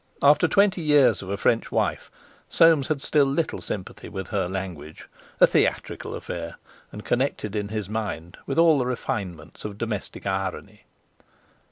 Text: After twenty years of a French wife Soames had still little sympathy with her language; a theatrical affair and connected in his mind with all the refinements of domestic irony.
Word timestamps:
After 0.23 0.47
twenty 0.47 0.81
years 0.81 1.21
of 1.21 1.29
a 1.29 1.37
French 1.37 1.71
wife 1.71 2.09
Soames 2.49 2.87
had 2.87 3.03
still 3.03 3.27
little 3.27 3.61
sympathy 3.61 4.09
with 4.09 4.29
her 4.29 4.49
language; 4.49 5.07
a 5.39 5.45
theatrical 5.45 6.15
affair 6.15 6.55
and 6.91 7.05
connected 7.05 7.55
in 7.55 7.67
his 7.67 7.87
mind 7.87 8.39
with 8.47 8.57
all 8.57 8.79
the 8.79 8.87
refinements 8.87 9.63
of 9.63 9.77
domestic 9.77 10.25
irony. 10.25 10.85